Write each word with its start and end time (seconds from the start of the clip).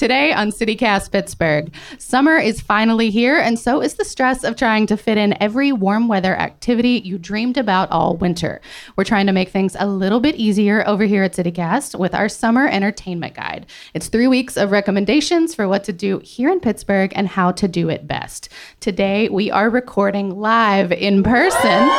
Today 0.00 0.32
on 0.32 0.50
CityCast 0.50 1.10
Pittsburgh, 1.10 1.70
summer 1.98 2.38
is 2.38 2.62
finally 2.62 3.10
here, 3.10 3.36
and 3.36 3.58
so 3.58 3.82
is 3.82 3.96
the 3.96 4.04
stress 4.06 4.44
of 4.44 4.56
trying 4.56 4.86
to 4.86 4.96
fit 4.96 5.18
in 5.18 5.36
every 5.42 5.72
warm 5.72 6.08
weather 6.08 6.34
activity 6.34 7.02
you 7.04 7.18
dreamed 7.18 7.58
about 7.58 7.90
all 7.90 8.16
winter. 8.16 8.62
We're 8.96 9.04
trying 9.04 9.26
to 9.26 9.34
make 9.34 9.50
things 9.50 9.76
a 9.78 9.86
little 9.86 10.18
bit 10.18 10.36
easier 10.36 10.82
over 10.88 11.04
here 11.04 11.22
at 11.22 11.34
CityCast 11.34 11.98
with 11.98 12.14
our 12.14 12.30
summer 12.30 12.66
entertainment 12.66 13.34
guide. 13.34 13.66
It's 13.92 14.08
three 14.08 14.26
weeks 14.26 14.56
of 14.56 14.70
recommendations 14.70 15.54
for 15.54 15.68
what 15.68 15.84
to 15.84 15.92
do 15.92 16.16
here 16.20 16.48
in 16.48 16.60
Pittsburgh 16.60 17.12
and 17.14 17.28
how 17.28 17.52
to 17.52 17.68
do 17.68 17.90
it 17.90 18.08
best. 18.08 18.48
Today, 18.80 19.28
we 19.28 19.50
are 19.50 19.68
recording 19.68 20.40
live 20.40 20.92
in 20.92 21.22
person 21.22 21.90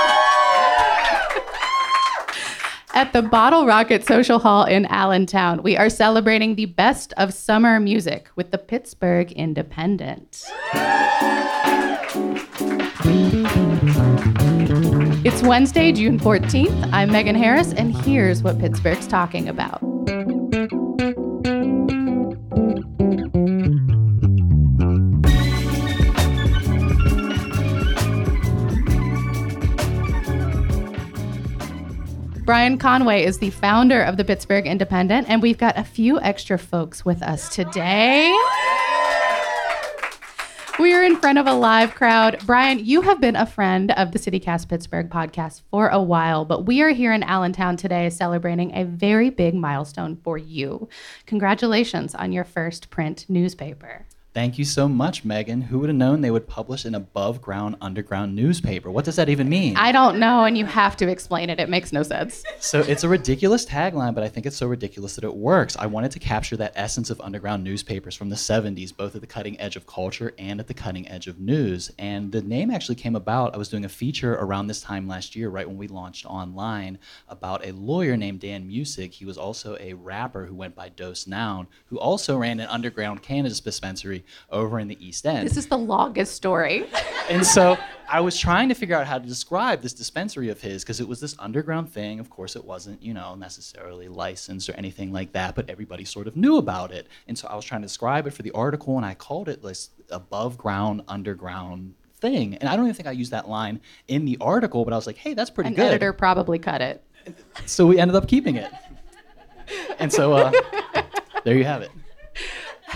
at 3.02 3.14
the 3.14 3.22
Bottlerocket 3.24 4.06
Social 4.06 4.38
Hall 4.38 4.64
in 4.64 4.86
Allentown. 4.86 5.64
We 5.64 5.76
are 5.76 5.90
celebrating 5.90 6.54
the 6.54 6.68
best 6.68 7.14
of 7.18 7.34
summer 7.34 7.80
music 7.80 8.30
with 8.36 8.52
the 8.52 8.60
Pittsburgh 8.60 9.32
Independent. 9.32 10.46
It's 15.26 15.42
Wednesday, 15.42 15.92
June 15.92 16.20
14th. 16.20 16.90
I'm 16.94 17.12
Megan 17.12 17.34
Harris, 17.34 17.74
and 17.74 17.92
here's 17.92 18.44
what 18.44 18.60
Pittsburgh's 18.60 19.08
talking 19.08 19.50
about. 19.50 19.82
Brian 32.52 32.78
Conway 32.78 33.24
is 33.24 33.38
the 33.38 33.50
founder 33.50 34.02
of 34.02 34.18
the 34.18 34.26
Pittsburgh 34.26 34.68
Independent, 34.68 35.30
and 35.30 35.42
we've 35.42 35.58
got 35.58 35.78
a 35.78 35.86
few 35.86 36.20
extra 36.20 36.60
folks 36.60 37.06
with 37.06 37.24
us 37.24 37.48
today. 37.48 38.30
We 40.78 40.94
are 40.94 41.02
in 41.02 41.16
front 41.16 41.38
of 41.38 41.48
a 41.48 41.54
live 41.54 41.96
crowd. 41.96 42.40
Brian, 42.46 42.84
you 42.84 43.00
have 43.04 43.22
been 43.22 43.38
a 43.38 43.46
friend 43.46 43.92
of 43.92 44.12
the 44.12 44.20
CityCast 44.20 44.68
Pittsburgh 44.68 45.10
podcast 45.10 45.62
for 45.72 45.88
a 45.88 46.02
while, 46.02 46.44
but 46.44 46.66
we 46.66 46.82
are 46.82 46.90
here 46.90 47.14
in 47.14 47.24
Allentown 47.24 47.78
today 47.78 48.10
celebrating 48.10 48.76
a 48.76 48.84
very 48.84 49.30
big 49.30 49.54
milestone 49.54 50.18
for 50.18 50.38
you. 50.38 50.90
Congratulations 51.28 52.14
on 52.14 52.34
your 52.34 52.44
first 52.44 52.90
print 52.90 53.28
newspaper. 53.30 54.06
Thank 54.34 54.58
you 54.58 54.64
so 54.64 54.88
much, 54.88 55.26
Megan. 55.26 55.60
Who 55.60 55.80
would 55.80 55.90
have 55.90 55.98
known 55.98 56.22
they 56.22 56.32
would 56.32 56.48
publish 56.48 56.86
an 56.86 56.96
above 56.96 57.42
ground 57.42 57.76
underground 57.82 58.34
newspaper? 58.34 58.90
What 58.90 59.04
does 59.04 59.18
that 59.18 59.28
even 59.28 59.50
mean? 59.50 59.76
I 59.76 59.92
don't 59.92 60.20
know, 60.20 60.46
and 60.46 60.58
you 60.58 60.66
have 60.66 60.96
to 60.98 61.10
explain 61.10 61.50
it. 61.50 61.60
It 61.60 61.68
makes 61.68 61.92
no 61.92 62.02
sense. 62.02 62.42
So 62.62 62.80
it's 62.80 63.04
a 63.04 63.10
ridiculous 63.10 63.66
tagline, 63.66 64.16
but 64.16 64.24
I 64.24 64.30
think 64.30 64.46
it's 64.46 64.56
so 64.56 64.68
ridiculous 64.68 65.16
that 65.16 65.26
it 65.26 65.36
works. 65.36 65.76
I 65.78 65.86
wanted 65.88 66.12
to 66.12 66.20
capture 66.20 66.56
that 66.56 66.72
essence 66.78 67.10
of 67.10 67.20
underground 67.20 67.66
newspapers 67.66 68.16
from 68.16 68.30
the 68.30 68.38
70s, 68.38 68.96
both 68.96 69.16
at 69.16 69.22
the 69.22 69.28
cutting 69.28 69.60
edge 69.60 69.76
of 69.76 69.86
culture 69.86 70.34
and 70.40 70.62
at 70.62 70.68
the 70.68 70.74
cutting 70.74 71.10
edge 71.10 71.28
of 71.28 71.38
news. 71.38 71.92
And 72.00 72.32
the 72.32 72.42
name 72.42 72.72
actually 72.72 72.96
came 72.96 73.18
about. 73.18 73.54
I 73.54 73.58
was 73.58 73.68
doing 73.68 73.84
a 73.84 73.90
feature 73.90 74.36
around 74.36 74.68
this 74.68 74.82
time 74.82 75.10
last 75.10 75.36
year, 75.36 75.50
right 75.50 75.68
when 75.68 75.78
we 75.78 75.90
launched 75.90 76.26
online, 76.26 77.00
about 77.28 77.66
a 77.66 77.74
lawyer 77.74 78.16
named 78.16 78.40
Dan 78.40 78.66
Music. 78.66 79.12
He 79.12 79.26
was 79.26 79.38
also 79.38 79.76
a 79.82 79.92
rapper 79.92 80.46
who 80.46 80.56
went 80.56 80.74
by 80.74 80.88
Dose 80.88 81.28
Noun, 81.28 81.68
who 81.88 82.00
also 82.00 82.38
ran 82.38 82.62
an 82.62 82.70
underground 82.70 83.22
cannabis 83.22 83.60
dispensary 83.60 84.21
over 84.50 84.80
in 84.80 84.88
the 84.88 85.06
East 85.06 85.26
End. 85.26 85.46
This 85.48 85.58
is 85.58 85.68
the 85.68 85.78
longest 85.78 86.36
story. 86.36 86.86
and 87.30 87.46
so 87.46 87.78
I 88.10 88.20
was 88.20 88.38
trying 88.38 88.70
to 88.70 88.76
figure 88.76 88.96
out 88.96 89.08
how 89.08 89.18
to 89.20 89.26
describe 89.28 89.82
this 89.82 89.94
dispensary 89.94 90.50
of 90.50 90.60
his 90.62 90.84
because 90.84 91.00
it 91.00 91.08
was 91.08 91.20
this 91.20 91.36
underground 91.40 91.92
thing. 91.92 92.20
Of 92.20 92.30
course, 92.30 92.56
it 92.56 92.66
wasn't, 92.66 93.02
you 93.02 93.14
know, 93.14 93.36
necessarily 93.36 94.08
licensed 94.08 94.70
or 94.70 94.74
anything 94.74 95.12
like 95.14 95.32
that, 95.34 95.56
but 95.56 95.70
everybody 95.70 96.06
sort 96.06 96.28
of 96.28 96.36
knew 96.36 96.58
about 96.58 96.92
it. 96.92 97.08
And 97.28 97.38
so 97.38 97.48
I 97.48 97.56
was 97.56 97.66
trying 97.66 97.82
to 97.82 97.88
describe 97.88 98.28
it 98.28 98.32
for 98.32 98.42
the 98.44 98.52
article, 98.52 98.98
and 98.98 99.06
I 99.06 99.14
called 99.14 99.48
it 99.50 99.62
this 99.64 99.92
above 100.10 100.58
ground, 100.58 101.04
underground 101.08 101.94
thing. 102.20 102.56
And 102.56 102.70
I 102.70 102.76
don't 102.76 102.86
even 102.86 102.96
think 102.96 103.08
I 103.08 103.12
used 103.12 103.32
that 103.32 103.50
line 103.50 103.82
in 104.08 104.26
the 104.26 104.38
article, 104.42 104.84
but 104.84 104.94
I 104.94 104.96
was 104.96 105.08
like, 105.08 105.18
hey, 105.18 105.34
that's 105.34 105.50
pretty 105.50 105.70
An 105.70 105.74
good. 105.76 105.88
editor 105.88 106.14
probably 106.14 106.60
cut 106.60 106.82
it. 106.82 107.04
So 107.66 107.88
we 107.88 108.00
ended 108.00 108.16
up 108.16 108.28
keeping 108.28 108.56
it. 108.56 108.72
And 110.00 110.12
so 110.12 110.34
uh, 110.34 110.52
there 111.44 111.56
you 111.56 111.64
have 111.64 111.82
it. 111.82 111.92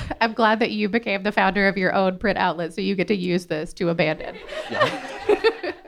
I'm 0.22 0.34
glad 0.34 0.60
that 0.60 0.72
you 0.72 0.90
became 0.90 1.24
the 1.24 1.32
founder 1.32 1.68
of 1.68 1.78
your 1.78 1.94
own 1.94 2.18
print 2.18 2.38
outlet 2.38 2.74
so 2.74 2.82
you 2.82 2.96
get 2.96 3.08
to 3.10 3.16
use 3.16 3.46
this 3.46 3.74
to 3.74 3.90
abandon. 3.90 4.36
Yeah. 4.70 5.12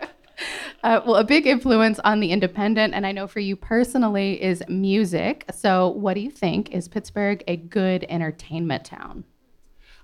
Uh, 0.84 1.02
well, 1.06 1.16
a 1.16 1.24
big 1.24 1.48
influence 1.48 2.00
on 2.06 2.20
the 2.20 2.32
independent, 2.32 2.94
and 2.94 3.06
I 3.06 3.12
know 3.12 3.28
for 3.28 3.40
you 3.40 3.56
personally, 3.56 4.42
is 4.42 4.64
music. 4.70 5.44
So, 5.52 5.90
what 5.90 6.14
do 6.14 6.22
you 6.22 6.30
think? 6.30 6.72
Is 6.72 6.88
Pittsburgh 6.88 7.44
a 7.48 7.58
good 7.58 8.06
entertainment 8.08 8.86
town? 8.86 9.26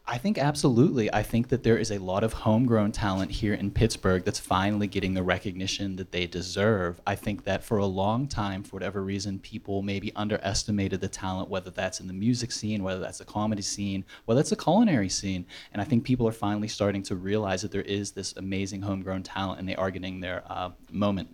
I 0.05 0.17
think 0.17 0.37
absolutely. 0.37 1.11
I 1.13 1.23
think 1.23 1.47
that 1.47 1.63
there 1.63 1.77
is 1.77 1.89
a 1.89 1.97
lot 1.97 2.25
of 2.25 2.33
homegrown 2.33 2.91
talent 2.91 3.31
here 3.31 3.53
in 3.53 3.71
Pittsburgh 3.71 4.25
that's 4.25 4.39
finally 4.39 4.85
getting 4.85 5.13
the 5.13 5.23
recognition 5.23 5.95
that 5.95 6.11
they 6.11 6.27
deserve. 6.27 6.99
I 7.07 7.15
think 7.15 7.45
that 7.45 7.63
for 7.63 7.77
a 7.77 7.85
long 7.85 8.27
time, 8.27 8.63
for 8.63 8.75
whatever 8.75 9.01
reason, 9.01 9.39
people 9.39 9.81
maybe 9.81 10.11
underestimated 10.13 10.99
the 10.99 11.07
talent, 11.07 11.49
whether 11.49 11.71
that's 11.71 12.01
in 12.01 12.07
the 12.07 12.13
music 12.13 12.51
scene, 12.51 12.83
whether 12.83 12.99
that's 12.99 13.19
the 13.19 13.25
comedy 13.25 13.61
scene, 13.61 14.03
whether 14.25 14.41
it's 14.41 14.51
a 14.51 14.57
culinary 14.57 15.07
scene. 15.07 15.45
And 15.71 15.81
I 15.81 15.85
think 15.85 16.03
people 16.03 16.27
are 16.27 16.33
finally 16.33 16.67
starting 16.67 17.03
to 17.03 17.15
realize 17.15 17.61
that 17.61 17.71
there 17.71 17.81
is 17.81 18.11
this 18.11 18.33
amazing 18.35 18.81
homegrown 18.81 19.23
talent 19.23 19.61
and 19.61 19.69
they 19.69 19.75
are 19.75 19.89
getting 19.89 20.19
their 20.19 20.43
uh, 20.47 20.71
moment. 20.91 21.29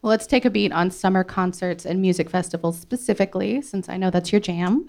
Well, 0.00 0.10
let's 0.10 0.26
take 0.26 0.46
a 0.46 0.50
beat 0.50 0.72
on 0.72 0.90
summer 0.90 1.22
concerts 1.22 1.84
and 1.84 2.00
music 2.00 2.30
festivals 2.30 2.78
specifically, 2.78 3.60
since 3.60 3.90
I 3.90 3.98
know 3.98 4.10
that's 4.10 4.32
your 4.32 4.40
jam. 4.40 4.88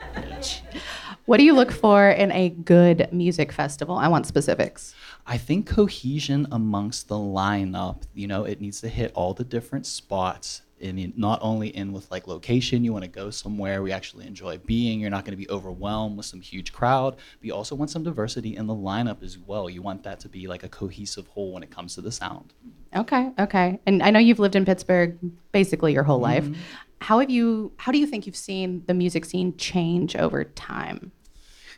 What 1.28 1.40
do 1.40 1.44
you 1.44 1.54
look 1.54 1.74
for 1.74 2.10
in 2.10 2.32
a 2.32 2.48
good 2.48 3.10
music 3.12 3.52
festival? 3.52 3.98
I 3.98 4.08
want 4.08 4.26
specifics. 4.26 4.96
I 5.26 5.38
think 5.38 5.68
cohesion 5.68 6.48
amongst 6.54 7.10
the 7.10 7.16
lineup, 7.16 8.04
you 8.14 8.28
know, 8.28 8.46
it 8.46 8.62
needs 8.62 8.80
to 8.80 8.88
hit 8.88 9.12
all 9.14 9.34
the 9.34 9.44
different 9.44 9.86
spots. 9.86 10.62
I 10.82 10.94
mean, 10.94 11.12
not 11.18 11.40
only 11.42 11.68
in 11.76 11.92
with 11.92 12.10
like 12.12 12.28
location, 12.28 12.86
you 12.86 12.94
want 12.94 13.04
to 13.04 13.12
go 13.12 13.30
somewhere 13.30 13.84
we 13.84 13.92
actually 13.92 14.26
enjoy 14.26 14.60
being. 14.60 15.02
You're 15.02 15.10
not 15.10 15.26
going 15.26 15.34
to 15.34 15.38
be 15.38 15.50
overwhelmed 15.50 16.16
with 16.16 16.28
some 16.28 16.40
huge 16.40 16.72
crowd, 16.72 17.18
but 17.18 17.46
you 17.46 17.54
also 17.54 17.76
want 17.76 17.92
some 17.92 18.04
diversity 18.04 18.56
in 18.56 18.66
the 18.66 18.76
lineup 18.76 19.22
as 19.22 19.38
well. 19.38 19.70
You 19.70 19.82
want 19.82 20.04
that 20.04 20.22
to 20.22 20.30
be 20.30 20.48
like 20.48 20.64
a 20.64 20.70
cohesive 20.70 21.28
whole 21.28 21.52
when 21.52 21.62
it 21.62 21.70
comes 21.70 21.96
to 21.96 22.02
the 22.02 22.12
sound. 22.12 22.54
Okay, 22.96 23.32
okay. 23.38 23.82
And 23.86 24.02
I 24.02 24.12
know 24.12 24.20
you've 24.20 24.40
lived 24.40 24.56
in 24.56 24.64
Pittsburgh 24.64 25.18
basically 25.52 25.92
your 25.92 26.04
whole 26.04 26.20
life. 26.20 26.46
Mm-hmm. 26.46 26.62
How 27.02 27.20
have 27.20 27.30
you 27.30 27.74
how 27.76 27.92
do 27.92 28.00
you 28.00 28.08
think 28.08 28.26
you've 28.26 28.38
seen 28.38 28.84
the 28.88 28.94
music 28.94 29.26
scene 29.26 29.58
change 29.58 30.16
over 30.16 30.46
time? 30.46 31.12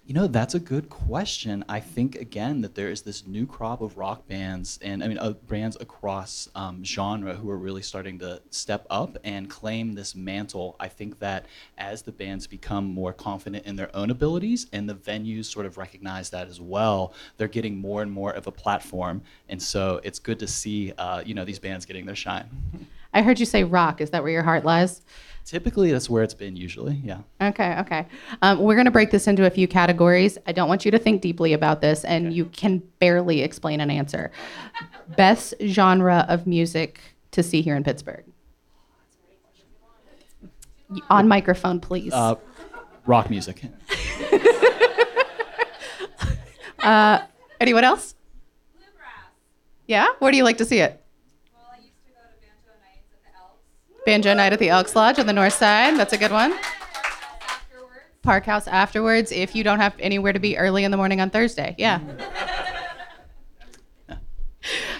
You 0.09 0.15
know, 0.15 0.25
that's 0.25 0.55
a 0.55 0.59
good 0.59 0.89
question. 0.89 1.63
I 1.69 1.79
think 1.79 2.15
again 2.15 2.61
that 2.61 2.73
there 2.73 2.89
is 2.89 3.03
this 3.03 3.27
new 3.27 3.45
crop 3.45 3.79
of 3.79 3.95
rock 3.95 4.27
bands 4.27 4.79
and 4.81 5.03
I 5.03 5.07
mean 5.07 5.19
uh, 5.19 5.33
bands 5.47 5.77
across 5.79 6.49
um, 6.55 6.83
genre 6.83 7.35
who 7.35 7.47
are 7.51 7.59
really 7.59 7.83
starting 7.83 8.17
to 8.17 8.41
step 8.49 8.87
up 8.89 9.19
and 9.23 9.47
claim 9.47 9.93
this 9.93 10.15
mantle. 10.15 10.75
I 10.79 10.87
think 10.87 11.19
that 11.19 11.45
as 11.77 12.01
the 12.01 12.11
bands 12.11 12.47
become 12.47 12.85
more 12.85 13.13
confident 13.13 13.67
in 13.67 13.75
their 13.75 13.95
own 13.95 14.09
abilities 14.09 14.65
and 14.73 14.89
the 14.89 14.95
venues 14.95 15.45
sort 15.45 15.67
of 15.67 15.77
recognize 15.77 16.31
that 16.31 16.47
as 16.47 16.59
well, 16.59 17.13
they're 17.37 17.47
getting 17.47 17.77
more 17.77 18.01
and 18.01 18.11
more 18.11 18.31
of 18.31 18.47
a 18.47 18.51
platform. 18.51 19.21
And 19.47 19.61
so 19.61 20.01
it's 20.03 20.17
good 20.17 20.39
to 20.39 20.47
see, 20.47 20.91
uh, 20.97 21.21
you 21.23 21.35
know, 21.35 21.45
these 21.45 21.59
bands 21.59 21.85
getting 21.85 22.07
their 22.07 22.15
shine. 22.15 22.49
I 23.13 23.21
heard 23.21 23.39
you 23.39 23.45
say 23.45 23.63
rock. 23.63 24.01
Is 24.01 24.11
that 24.11 24.23
where 24.23 24.31
your 24.31 24.43
heart 24.43 24.65
lies? 24.65 25.01
Typically, 25.45 25.91
that's 25.91 26.09
where 26.09 26.21
it's 26.21 26.35
been. 26.35 26.55
Usually, 26.55 27.01
yeah. 27.03 27.19
Okay, 27.41 27.75
okay. 27.79 28.05
Um, 28.43 28.59
we're 28.59 28.75
going 28.75 28.85
to 28.85 28.91
break 28.91 29.09
this 29.09 29.27
into 29.27 29.45
a 29.45 29.49
few 29.49 29.67
categories. 29.67 30.37
I 30.45 30.51
don't 30.51 30.69
want 30.69 30.85
you 30.85 30.91
to 30.91 30.99
think 30.99 31.21
deeply 31.21 31.53
about 31.53 31.81
this, 31.81 32.05
and 32.05 32.31
you 32.33 32.45
can 32.45 32.83
barely 32.99 33.41
explain 33.41 33.81
an 33.81 33.89
answer. 33.89 34.31
Best 35.17 35.55
genre 35.65 36.25
of 36.29 36.45
music 36.45 36.99
to 37.31 37.41
see 37.41 37.61
here 37.61 37.75
in 37.75 37.83
Pittsburgh? 37.83 38.25
On 41.09 41.27
microphone, 41.27 41.79
please. 41.79 42.13
Uh, 42.13 42.35
rock 43.07 43.29
music. 43.29 43.63
Anyone 47.59 47.83
else? 47.83 48.15
Yeah? 49.85 50.07
Where 50.19 50.31
do 50.31 50.37
you 50.37 50.43
like 50.43 50.57
to 50.59 50.65
see 50.65 50.79
it? 50.79 51.03
Well, 51.53 51.63
I 51.73 51.77
used 51.77 51.89
to 52.05 52.11
go 52.11 52.19
to 52.19 52.47
banjo 54.05 54.33
nights 54.33 54.53
at 54.53 54.59
the 54.59 54.69
Elks. 54.69 54.93
Banjo 54.93 55.13
night 55.13 55.13
at 55.15 55.15
the 55.15 55.15
Elks 55.15 55.17
Lodge 55.17 55.19
on 55.19 55.27
the 55.27 55.33
north 55.33 55.53
side. 55.53 55.97
That's 55.97 56.13
a 56.13 56.17
good 56.17 56.31
one. 56.31 56.53
Park 58.21 58.45
House 58.45 58.67
afterwards 58.67 59.31
if 59.31 59.55
you 59.55 59.63
don't 59.63 59.79
have 59.79 59.95
anywhere 59.99 60.33
to 60.33 60.39
be 60.39 60.57
early 60.57 60.83
in 60.83 60.91
the 60.91 60.97
morning 60.97 61.21
on 61.21 61.29
Thursday. 61.29 61.75
Yeah. 61.77 61.99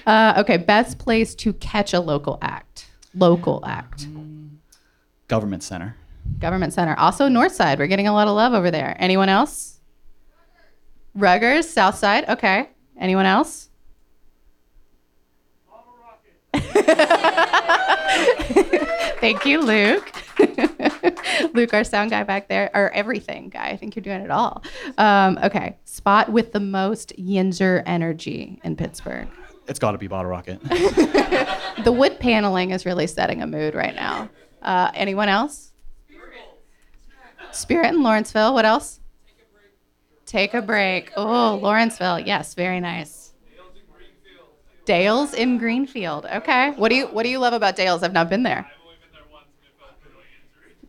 Uh, 0.08 0.34
okay, 0.38 0.58
best 0.58 0.98
place 0.98 1.36
to 1.36 1.54
catch 1.54 1.94
a 1.94 2.00
local 2.00 2.40
act. 2.42 2.90
Local 3.14 3.64
act. 3.64 4.08
Government 5.28 5.62
Center. 5.62 5.96
Government 6.40 6.74
Center. 6.74 6.96
Also, 6.98 7.28
North 7.28 7.52
Side. 7.52 7.78
We're 7.78 7.86
getting 7.86 8.08
a 8.08 8.14
lot 8.14 8.28
of 8.28 8.36
love 8.36 8.54
over 8.54 8.72
there. 8.72 8.96
Anyone 8.98 9.30
else? 9.30 9.80
Ruggers, 11.16 11.66
South 11.66 11.96
Side. 11.96 12.28
Okay. 12.28 12.70
Anyone 13.00 13.26
else? 13.26 13.69
Thank 19.20 19.46
you, 19.46 19.62
Luke. 19.62 20.12
Luke, 21.54 21.74
our 21.74 21.84
sound 21.84 22.12
guy 22.12 22.24
back 22.24 22.48
there, 22.48 22.70
or 22.74 22.90
everything 22.92 23.50
guy. 23.50 23.70
I 23.70 23.78
think 23.78 23.96
you're 23.96 24.04
doing 24.04 24.22
it 24.22 24.32
all. 24.32 24.64
Um, 24.98 25.38
okay. 25.44 25.78
Spot 25.86 26.32
with 26.32 26.54
the 26.54 26.60
most 26.60 27.14
Yinzer 27.18 27.84
energy 27.86 28.60
in 28.64 28.76
Pittsburgh. 28.76 29.28
It's 29.68 29.80
got 29.80 29.92
to 29.92 29.98
be 29.98 30.08
Bottlerocket. 30.08 30.60
The 31.84 31.92
wood 31.94 32.20
paneling 32.20 32.72
is 32.72 32.86
really 32.86 33.08
setting 33.08 33.42
a 33.42 33.48
mood 33.48 33.74
right 33.74 33.96
now. 33.96 34.30
Uh, 34.62 34.92
anyone 34.94 35.30
else? 35.30 35.72
Spirit 37.52 37.94
in 37.94 38.04
Lawrenceville. 38.04 38.54
What 38.54 38.66
else? 38.66 39.00
Take 40.26 40.54
a 40.54 40.62
break. 40.62 41.12
Oh, 41.16 41.58
Lawrenceville. 41.62 42.20
Yes, 42.20 42.54
very 42.54 42.82
nice. 42.82 43.19
Dales 44.90 45.36
in 45.36 45.60
Greenfield. 45.60 46.26
Okay. 46.26 46.72
What 46.72 46.90
do 46.90 46.96
you 46.96 47.06
What 47.06 47.22
do 47.22 47.30
you 47.30 47.38
love 47.38 47.54
about 47.54 47.76
Dales? 47.76 48.02
I've 48.02 48.12
not 48.12 48.28
been 48.28 48.42
there. 48.42 48.68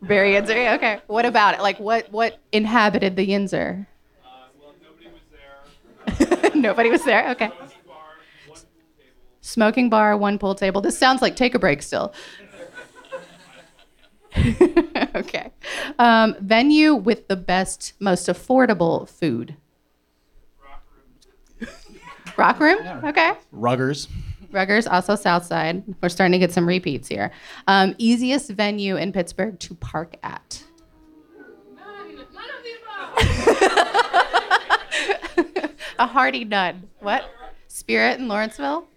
Very 0.01 0.31
Yinzer. 0.31 0.73
Okay. 0.77 1.01
What 1.05 1.27
about 1.27 1.53
it? 1.53 1.61
Like 1.61 1.79
what 1.79 2.11
What 2.11 2.39
inhabited 2.51 3.15
the 3.15 3.27
Yinzer? 3.27 3.85
Nobody 6.55 6.89
was 6.89 7.03
there. 7.03 7.29
Okay. 7.29 7.51
Smoking 9.41 9.91
bar, 9.91 10.17
one 10.17 10.39
pool 10.39 10.55
table. 10.55 10.81
This 10.81 10.97
sounds 10.97 11.21
like 11.21 11.35
take 11.35 11.53
a 11.53 11.59
break 11.59 11.83
still. 11.83 12.11
okay. 15.15 15.51
Um, 15.99 16.35
venue 16.39 16.95
with 16.95 17.27
the 17.27 17.35
best, 17.35 17.93
most 17.99 18.27
affordable 18.27 19.07
food. 19.07 19.57
Rock 22.37 22.59
room. 22.59 22.79
Okay. 23.03 23.33
Ruggers. 23.53 24.07
Ruggers, 24.51 24.91
also 24.91 25.15
South 25.15 25.45
Side. 25.45 25.83
We're 26.01 26.09
starting 26.09 26.33
to 26.33 26.39
get 26.39 26.51
some 26.51 26.67
repeats 26.67 27.07
here. 27.07 27.31
Um, 27.67 27.95
easiest 27.97 28.49
venue 28.49 28.97
in 28.97 29.11
Pittsburgh 29.11 29.59
to 29.59 29.75
park 29.75 30.17
at. 30.23 30.63
A 35.99 36.07
hearty 36.07 36.45
nun. 36.45 36.89
What? 36.99 37.29
Spirit 37.67 38.19
in 38.19 38.27
Lawrenceville? 38.27 38.87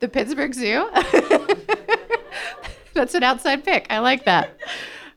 The 0.00 0.08
Pittsburgh 0.08 0.52
Zoo? 0.52 0.90
That's 2.94 3.14
an 3.14 3.22
outside 3.22 3.64
pick. 3.64 3.86
I 3.88 4.00
like 4.00 4.24
that. 4.24 4.58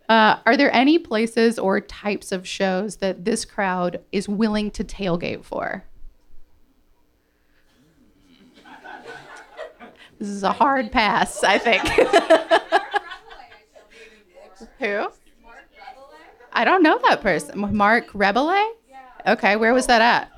Uh, 0.08 0.38
are 0.46 0.56
there 0.56 0.74
any 0.74 1.00
places 1.00 1.60
or 1.60 1.82
types 1.82 2.32
of 2.32 2.48
shows 2.48 2.98
that 2.98 3.26
this 3.26 3.44
crowd 3.46 4.00
is 4.12 4.30
willing 4.30 4.70
to 4.72 4.84
tailgate 4.84 5.44
for? 5.44 5.84
This 10.20 10.30
is 10.30 10.44
a 10.44 10.52
hard 10.52 10.92
pass, 10.92 11.44
I 11.44 11.58
think. 11.58 11.84
Who? 14.80 15.08
I 16.54 16.66
don't 16.66 16.82
know 16.82 17.00
that 17.10 17.22
person. 17.22 17.76
Mark 17.76 18.12
Rebillet? 18.14 18.72
Okay, 19.28 19.56
where 19.56 19.74
was 19.74 19.88
that 19.88 20.02
at? 20.02 20.32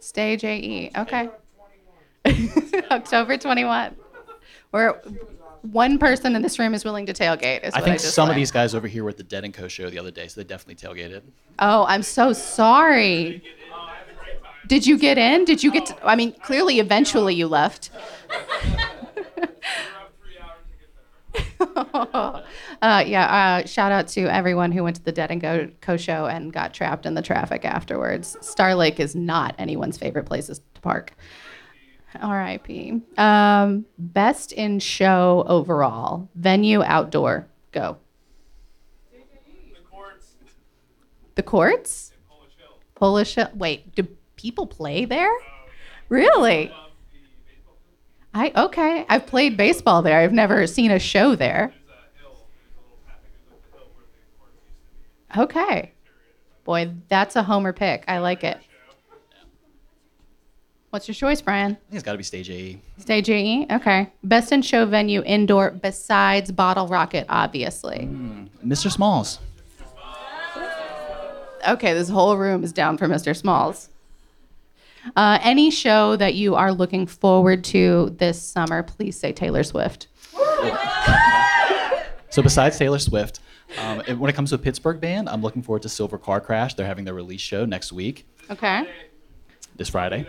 Stage 0.00 0.44
AE. 0.44 0.90
Okay. 0.96 1.28
October 2.90 3.36
21. 3.36 3.94
Where 4.70 5.02
one 5.62 5.98
person 5.98 6.36
in 6.36 6.42
this 6.42 6.58
room 6.58 6.72
is 6.72 6.84
willing 6.84 7.06
to 7.06 7.12
tailgate. 7.12 7.64
Is 7.64 7.74
I 7.74 7.80
think 7.80 8.00
just 8.00 8.14
some 8.14 8.30
of 8.30 8.36
these 8.36 8.50
guys 8.50 8.74
over 8.74 8.86
here 8.86 9.04
were 9.04 9.10
at 9.10 9.16
the 9.16 9.22
Dead 9.22 9.44
and 9.44 9.52
Co 9.52 9.68
show 9.68 9.90
the 9.90 9.98
other 9.98 10.10
day, 10.10 10.28
so 10.28 10.40
they 10.40 10.44
definitely 10.44 10.76
tailgated. 10.76 11.22
Oh, 11.58 11.84
I'm 11.86 12.02
so 12.02 12.32
sorry. 12.32 13.42
Did 14.68 14.86
you 14.86 14.98
get 14.98 15.18
in? 15.18 15.44
Did 15.44 15.64
you 15.64 15.72
get 15.72 15.86
to, 15.86 16.06
I 16.06 16.14
mean, 16.14 16.32
clearly 16.32 16.78
eventually 16.78 17.34
you 17.34 17.48
left. 17.48 17.90
uh, 21.60 22.42
yeah, 23.06 23.60
uh, 23.62 23.66
shout 23.66 23.92
out 23.92 24.08
to 24.08 24.22
everyone 24.32 24.72
who 24.72 24.84
went 24.84 24.96
to 24.96 25.02
the 25.02 25.12
Dead 25.12 25.30
and 25.30 25.40
Go 25.40 25.68
Co 25.80 25.96
show 25.96 26.26
and 26.26 26.52
got 26.52 26.74
trapped 26.74 27.06
in 27.06 27.14
the 27.14 27.22
traffic 27.22 27.64
afterwards. 27.64 28.36
Star 28.40 28.74
Lake 28.74 29.00
is 29.00 29.14
not 29.16 29.54
anyone's 29.58 29.98
favorite 29.98 30.24
places 30.24 30.60
to 30.74 30.80
park. 30.80 31.14
R.I.P. 32.20 33.02
Um, 33.16 33.84
best 33.98 34.52
in 34.52 34.78
show 34.78 35.44
overall, 35.46 36.28
venue 36.34 36.82
outdoor. 36.82 37.46
Go. 37.72 37.98
The 39.12 39.18
courts. 39.90 40.32
The 41.34 41.42
courts? 41.42 42.12
Polish 42.94 43.34
Hill. 43.34 43.50
Wait, 43.54 43.94
do 43.94 44.08
people 44.38 44.66
play 44.66 45.04
there? 45.04 45.30
Really? 46.08 46.72
I 48.32 48.52
okay. 48.56 49.04
I've 49.08 49.26
played 49.26 49.56
baseball 49.56 50.00
there. 50.00 50.18
I've 50.18 50.32
never 50.32 50.66
seen 50.66 50.90
a 50.90 50.98
show 50.98 51.34
there. 51.34 51.74
Okay. 55.36 55.92
Boy, 56.64 56.92
that's 57.08 57.36
a 57.36 57.42
homer 57.42 57.72
pick. 57.72 58.04
I 58.08 58.18
like 58.18 58.44
it. 58.44 58.58
What's 60.90 61.06
your 61.06 61.14
choice, 61.14 61.42
Brian? 61.42 61.72
I 61.72 61.74
think 61.74 61.94
it's 61.94 62.02
got 62.02 62.12
to 62.12 62.18
be 62.18 62.24
Stage 62.24 62.48
AE. 62.48 62.80
Stage 62.96 63.28
AE? 63.28 63.66
Okay. 63.70 64.10
Best 64.24 64.52
in 64.52 64.62
show 64.62 64.86
venue 64.86 65.22
indoor 65.22 65.72
besides 65.72 66.50
Bottlerocket, 66.50 67.26
obviously. 67.28 68.06
Hmm. 68.06 68.46
Mr. 68.64 68.90
Smalls. 68.90 69.38
Okay, 71.68 71.92
this 71.92 72.08
whole 72.08 72.36
room 72.38 72.64
is 72.64 72.72
down 72.72 72.96
for 72.96 73.06
Mr. 73.06 73.36
Smalls. 73.36 73.90
Uh, 75.16 75.38
any 75.42 75.70
show 75.70 76.16
that 76.16 76.34
you 76.34 76.54
are 76.54 76.72
looking 76.72 77.06
forward 77.06 77.64
to 77.64 78.14
this 78.18 78.40
summer, 78.42 78.82
please 78.82 79.18
say 79.18 79.32
Taylor 79.32 79.62
Swift. 79.62 80.08
So 82.30 82.42
besides 82.42 82.78
Taylor 82.78 82.98
Swift, 82.98 83.40
um, 83.80 84.00
when 84.18 84.28
it 84.28 84.34
comes 84.34 84.50
to 84.50 84.56
a 84.56 84.58
Pittsburgh 84.58 85.00
band, 85.00 85.30
I'm 85.30 85.40
looking 85.40 85.62
forward 85.62 85.80
to 85.82 85.88
Silver 85.88 86.18
Car 86.18 86.42
Crash. 86.42 86.74
They're 86.74 86.86
having 86.86 87.06
their 87.06 87.14
release 87.14 87.40
show 87.40 87.64
next 87.64 87.90
week, 87.90 88.26
Okay. 88.50 88.86
this 89.76 89.88
Friday. 89.88 90.26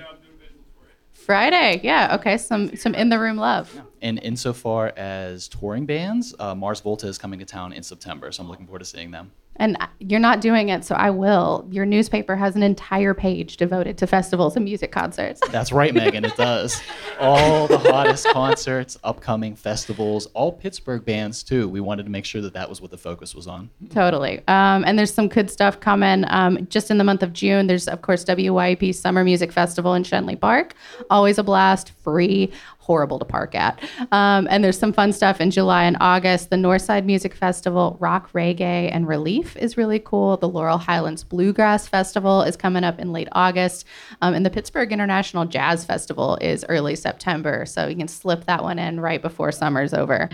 Friday, 1.12 1.82
yeah. 1.84 2.16
Okay, 2.20 2.38
some 2.38 2.74
some 2.78 2.96
in 2.96 3.10
the 3.10 3.20
room 3.20 3.36
love. 3.36 3.82
And 4.02 4.18
insofar 4.24 4.94
as 4.96 5.50
touring 5.50 5.86
bands, 5.86 6.34
uh, 6.40 6.56
Mars 6.56 6.80
Volta 6.80 7.06
is 7.08 7.18
coming 7.18 7.38
to 7.40 7.46
town 7.46 7.74
in 7.74 7.84
September, 7.84 8.32
so 8.32 8.42
I'm 8.44 8.50
looking 8.50 8.66
forward 8.66 8.80
to 8.80 8.86
seeing 8.86 9.12
them. 9.12 9.32
And 9.60 9.78
you're 10.00 10.20
not 10.20 10.40
doing 10.40 10.70
it, 10.70 10.86
so 10.86 10.96
I 10.96 11.10
will. 11.10 11.68
Your 11.70 11.86
newspaper 11.86 12.36
has 12.36 12.56
an 12.56 12.64
entire 12.64 13.14
page 13.14 13.58
devoted 13.58 13.98
to 13.98 14.08
festivals 14.08 14.56
and 14.56 14.64
music 14.64 14.92
concerts. 14.92 15.42
That's 15.52 15.72
right, 15.72 15.94
Megan, 15.94 16.24
it 16.24 16.36
does. 16.38 16.82
All 17.20 17.68
the 17.68 17.78
hottest 17.78 18.28
concerts, 18.30 18.98
upcoming 19.04 19.56
festivals, 19.56 20.28
all 20.28 20.54
Pittsburgh 20.54 21.04
bands 21.04 21.44
too. 21.44 21.68
We 21.68 21.82
wanted 21.82 22.04
to 22.04 22.10
make 22.10 22.24
sure 22.26 22.42
that 22.42 22.54
that 22.54 22.70
was 22.70 22.82
what 22.82 22.92
the 22.92 22.98
focus 22.98 23.36
was 23.36 23.48
on. 23.48 23.70
Totally. 23.90 24.40
Um, 24.48 24.86
and 24.86 24.98
there's 24.98 25.14
some 25.14 25.28
good 25.28 25.52
stuff 25.52 25.80
coming. 25.80 26.24
Um, 26.28 26.66
just 26.70 26.90
in 26.90 26.98
the 26.98 27.04
month 27.04 27.22
of 27.22 27.34
June, 27.34 27.68
there's, 27.68 27.88
of 27.90 28.02
course, 28.02 28.24
WYEP 28.24 28.96
Summer 28.96 29.24
Music 29.26 29.52
Festival 29.52 29.94
in 29.94 30.04
Schenley 30.04 30.40
Park. 30.40 30.74
Always 31.10 31.38
a 31.38 31.44
blast, 31.44 31.92
free, 32.04 32.52
horrible 32.90 33.20
to 33.20 33.26
park 33.26 33.54
at. 33.54 33.80
Um, 34.12 34.48
and 34.50 34.64
there's 34.64 34.80
some 34.80 34.92
fun 34.92 35.14
stuff 35.14 35.40
in 35.40 35.52
July 35.52 35.84
and 35.84 35.96
August. 36.00 36.50
The 36.50 36.56
Northside 36.56 37.06
Music 37.06 37.36
Festival, 37.36 37.98
Rock, 38.00 38.34
Reggae, 38.34 38.90
and 38.92 39.08
Relief 39.08 39.56
is 39.58 39.78
really 39.78 40.00
cool. 40.00 40.38
The 40.38 40.50
Laurel 40.50 40.80
Highlands 40.80 41.24
Bluegrass 41.24 41.88
Festival 41.88 42.42
is 42.42 42.58
coming 42.58 42.84
up 42.84 42.98
in 42.98 43.12
late 43.12 43.28
August. 43.34 43.86
Um, 44.24 44.34
and 44.34 44.44
the 44.44 44.50
Pittsburgh 44.50 44.92
International 44.92 45.46
Jazz 45.46 45.86
Festival 45.86 46.40
is 46.42 46.66
early 46.68 46.96
September. 46.96 47.64
So 47.68 47.86
you 47.86 47.96
can 47.96 48.08
slip 48.08 48.46
that 48.46 48.64
one 48.64 48.80
in 48.80 49.00
right 49.00 49.22
before 49.22 49.52
summer's 49.52 49.94
over. 49.94 50.28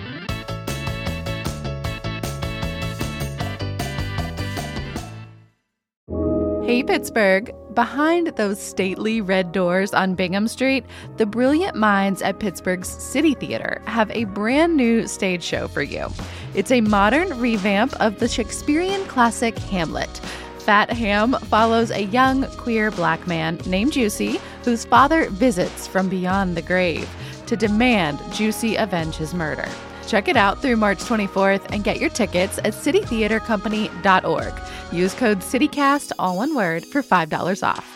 Hey, 6.65 6.83
Pittsburgh. 6.83 7.53
Behind 7.75 8.27
those 8.27 8.57
stately 8.57 9.19
red 9.19 9.51
doors 9.51 9.93
on 9.93 10.15
Bingham 10.15 10.47
Street, 10.47 10.85
the 11.17 11.25
brilliant 11.25 11.75
minds 11.75 12.21
at 12.21 12.39
Pittsburgh's 12.39 12.87
City 12.87 13.33
Theater 13.33 13.81
have 13.85 14.09
a 14.11 14.23
brand 14.23 14.77
new 14.77 15.07
stage 15.09 15.43
show 15.43 15.67
for 15.67 15.83
you. 15.83 16.07
It's 16.53 16.71
a 16.71 16.79
modern 16.79 17.37
revamp 17.37 17.93
of 17.99 18.19
the 18.19 18.29
Shakespearean 18.29 19.05
classic 19.07 19.57
Hamlet. 19.57 20.21
Fat 20.59 20.89
Ham 20.89 21.33
follows 21.33 21.91
a 21.91 22.05
young 22.05 22.45
queer 22.51 22.91
black 22.91 23.27
man 23.27 23.59
named 23.65 23.91
Juicy 23.91 24.39
whose 24.63 24.85
father 24.85 25.29
visits 25.29 25.85
from 25.85 26.07
beyond 26.07 26.55
the 26.55 26.61
grave. 26.61 27.09
to 27.45 27.55
demand 27.55 28.19
Juicy 28.33 28.75
avenge 28.75 29.15
his 29.15 29.33
murder. 29.33 29.67
Check 30.07 30.27
it 30.27 30.37
out 30.37 30.61
through 30.61 30.75
March 30.77 30.99
24th 30.99 31.65
and 31.69 31.83
get 31.83 31.99
your 31.99 32.09
tickets 32.09 32.57
at 32.59 32.73
citytheatercompany.org. 32.73 34.53
Use 34.91 35.13
code 35.13 35.39
CityCast, 35.39 36.11
all 36.19 36.37
one 36.37 36.55
word, 36.55 36.85
for 36.85 37.01
$5 37.01 37.67
off. 37.67 37.91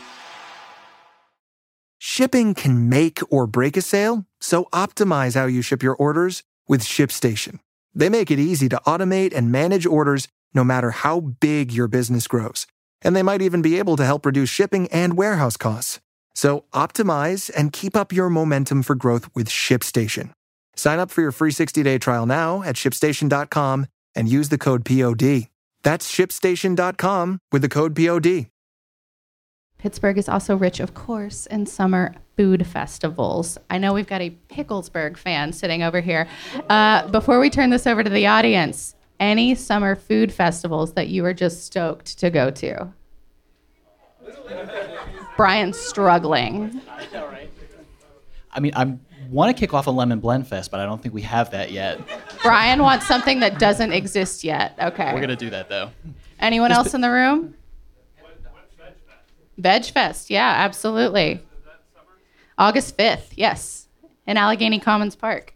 Shipping 2.01 2.54
can 2.54 2.89
make 2.89 3.20
or 3.30 3.46
break 3.46 3.75
a 3.75 3.82
sale, 3.82 4.25
so 4.39 4.66
optimize 4.72 5.36
how 5.36 5.46
you 5.46 5.62
ship 5.62 5.84
your 5.84 5.96
orders 5.96 6.44
with 6.68 6.82
ShipStation. 6.82 7.60
They 7.94 8.10
make 8.10 8.32
it 8.32 8.39
easy 8.39 8.70
to 8.70 8.82
automate 8.86 9.36
and 9.36 9.51
manage 9.51 9.86
orders 9.86 10.28
no 10.54 10.63
matter 10.63 10.92
how 10.92 11.20
big 11.20 11.72
your 11.72 11.88
business 11.88 12.28
grows. 12.28 12.68
And 13.01 13.16
they 13.16 13.24
might 13.24 13.42
even 13.42 13.62
be 13.62 13.78
able 13.78 13.98
to 13.98 14.06
help 14.06 14.25
reduce 14.25 14.50
shipping 14.50 14.88
and 14.92 15.18
warehouse 15.18 15.58
costs. 15.58 16.00
So 16.34 16.66
optimize 16.74 17.51
and 17.56 17.74
keep 17.74 17.96
up 17.96 18.13
your 18.13 18.30
momentum 18.30 18.84
for 18.84 18.96
growth 18.96 19.30
with 19.36 19.50
ShipStation. 19.50 20.32
Sign 20.80 20.98
up 20.98 21.12
for 21.12 21.22
your 21.22 21.34
free 21.34 21.52
60-day 21.52 21.98
trial 21.98 22.26
now 22.26 22.64
at 22.64 22.76
shipstation.com 22.76 23.86
and 24.16 24.30
use 24.30 24.48
the 24.48 24.58
code 24.58 24.86
POD. 24.86 25.50
That's 25.84 26.10
shipstation.com 26.10 27.40
with 27.52 27.62
the 27.62 27.68
code 27.70 27.96
POD. 27.96 28.48
Pittsburgh 29.78 30.18
is 30.18 30.30
also 30.30 30.56
rich, 30.56 30.80
of 30.80 30.94
course, 30.94 31.46
in 31.48 31.66
summer 31.66 32.14
food 32.38 32.66
festivals. 32.66 33.58
I 33.70 33.78
know 33.78 33.94
we've 33.94 34.08
got 34.08 34.22
a 34.22 34.30
Picklesburg 34.48 35.18
fan 35.18 35.52
sitting 35.52 35.84
over 35.84 36.00
here. 36.00 36.30
Uh, 36.70 37.08
before 37.10 37.40
we 37.42 37.50
turn 37.50 37.72
this 37.72 37.86
over 37.86 38.02
to 38.02 38.10
the 38.10 38.28
audience, 38.28 38.96
any 39.20 39.56
summer 39.56 39.98
food 39.98 40.32
festivals 40.32 40.94
that 40.94 41.10
you 41.10 41.26
are 41.26 41.34
just 41.34 41.66
stoked 41.66 42.18
to 42.20 42.30
go 42.30 42.52
to? 42.52 42.94
Brian's 45.36 45.78
struggling. 45.78 46.82
I 48.52 48.60
mean, 48.60 48.74
I 48.76 48.98
want 49.30 49.56
to 49.56 49.60
kick 49.60 49.74
off 49.74 49.88
a 49.88 49.92
lemon 49.92 50.20
blend 50.20 50.48
fest, 50.48 50.72
but 50.72 50.80
I 50.80 50.86
don't 50.86 51.02
think 51.02 51.14
we 51.14 51.22
have 51.24 51.52
that 51.52 51.72
yet. 51.72 52.00
Brian 52.42 52.82
wants 52.82 53.08
something 53.08 53.40
that 53.42 53.60
doesn't 53.60 53.92
exist 53.92 54.44
yet. 54.44 54.76
Okay. 54.82 55.14
We're 55.14 55.22
gonna 55.22 55.36
do 55.36 55.50
that 55.52 55.70
though. 55.70 55.92
Anyone 56.40 56.70
This 56.70 56.78
else 56.78 56.92
bi- 56.92 56.98
in 56.98 57.02
the 57.02 57.10
room? 57.12 57.54
Veg 58.18 58.72
Fest, 58.78 58.96
Veg 59.58 59.86
fest, 59.86 60.30
yeah, 60.30 60.54
absolutely. 60.58 61.42
August 62.58 62.98
5th, 62.98 63.34
yes, 63.36 63.88
in 64.28 64.38
Allegheny 64.38 64.80
Commons 64.80 65.16
Park. 65.16 65.54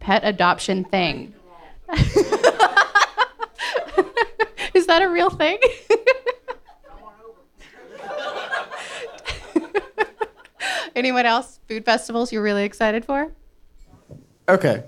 Pet 0.00 0.22
adoption 0.24 0.84
thing. 0.84 1.32
Is 4.74 4.86
that 4.86 5.02
a 5.02 5.08
real 5.08 5.30
thing? 5.30 5.58
Anyone 10.94 11.26
else? 11.26 11.60
Food 11.68 11.84
festivals 11.84 12.32
you're 12.32 12.42
really 12.42 12.64
excited 12.64 13.04
for? 13.04 13.32
Okay. 14.48 14.84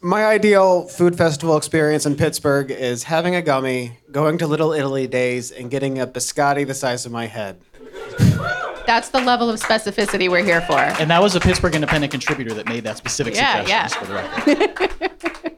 My 0.00 0.24
ideal 0.26 0.86
food 0.86 1.16
festival 1.16 1.56
experience 1.56 2.06
in 2.06 2.14
Pittsburgh 2.16 2.70
is 2.70 3.02
having 3.04 3.34
a 3.34 3.42
gummy, 3.42 3.98
going 4.12 4.38
to 4.38 4.46
Little 4.46 4.72
Italy 4.72 5.06
Days, 5.08 5.50
and 5.50 5.70
getting 5.70 5.98
a 6.00 6.06
biscotti 6.06 6.66
the 6.66 6.74
size 6.74 7.04
of 7.04 7.10
my 7.12 7.26
head. 7.26 7.60
That's 8.86 9.08
the 9.10 9.20
level 9.20 9.50
of 9.50 9.60
specificity 9.60 10.30
we're 10.30 10.44
here 10.44 10.60
for. 10.62 10.78
And 10.78 11.10
that 11.10 11.20
was 11.20 11.34
a 11.34 11.40
Pittsburgh 11.40 11.74
Independent 11.74 12.10
contributor 12.10 12.54
that 12.54 12.66
made 12.66 12.84
that 12.84 12.96
specific 12.96 13.34
Yeah, 13.34 13.64
suggestion. 13.64 13.68
yeah. 13.68 13.82
just 13.82 13.96
For 13.98 14.06
the 14.06 15.34
record. 15.34 15.54